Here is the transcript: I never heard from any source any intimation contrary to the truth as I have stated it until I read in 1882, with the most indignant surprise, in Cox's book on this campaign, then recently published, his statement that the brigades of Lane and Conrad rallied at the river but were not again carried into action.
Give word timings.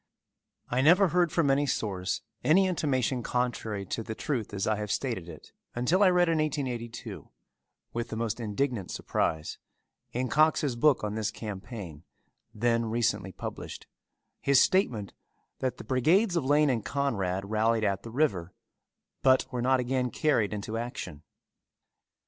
I 0.69 0.81
never 0.81 1.09
heard 1.09 1.31
from 1.31 1.51
any 1.51 1.67
source 1.67 2.21
any 2.43 2.65
intimation 2.65 3.21
contrary 3.21 3.85
to 3.85 4.01
the 4.01 4.15
truth 4.15 4.51
as 4.51 4.65
I 4.65 4.77
have 4.77 4.91
stated 4.91 5.29
it 5.29 5.51
until 5.75 6.01
I 6.01 6.09
read 6.09 6.27
in 6.27 6.39
1882, 6.39 7.29
with 7.93 8.09
the 8.09 8.15
most 8.15 8.39
indignant 8.39 8.89
surprise, 8.89 9.59
in 10.11 10.27
Cox's 10.27 10.75
book 10.75 11.03
on 11.03 11.13
this 11.13 11.29
campaign, 11.29 12.01
then 12.51 12.85
recently 12.87 13.31
published, 13.31 13.85
his 14.41 14.59
statement 14.59 15.13
that 15.59 15.77
the 15.77 15.83
brigades 15.83 16.35
of 16.35 16.45
Lane 16.45 16.71
and 16.71 16.83
Conrad 16.83 17.51
rallied 17.51 17.83
at 17.83 18.01
the 18.01 18.09
river 18.09 18.53
but 19.21 19.45
were 19.51 19.61
not 19.61 19.79
again 19.79 20.09
carried 20.09 20.51
into 20.51 20.77
action. 20.79 21.21